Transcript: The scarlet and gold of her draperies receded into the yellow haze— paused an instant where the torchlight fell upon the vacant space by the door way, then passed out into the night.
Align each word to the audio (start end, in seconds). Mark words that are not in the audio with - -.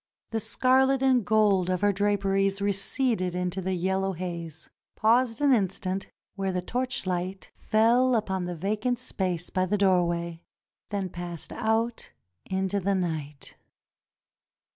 The 0.31 0.39
scarlet 0.39 1.03
and 1.03 1.23
gold 1.23 1.69
of 1.69 1.81
her 1.81 1.93
draperies 1.93 2.59
receded 2.59 3.35
into 3.35 3.61
the 3.61 3.75
yellow 3.75 4.13
haze— 4.13 4.67
paused 4.95 5.41
an 5.41 5.53
instant 5.53 6.07
where 6.33 6.51
the 6.51 6.59
torchlight 6.59 7.51
fell 7.53 8.15
upon 8.15 8.45
the 8.45 8.55
vacant 8.55 8.97
space 8.97 9.51
by 9.51 9.67
the 9.67 9.77
door 9.77 10.07
way, 10.07 10.41
then 10.89 11.09
passed 11.09 11.53
out 11.53 12.13
into 12.47 12.79
the 12.79 12.95
night. 12.95 13.55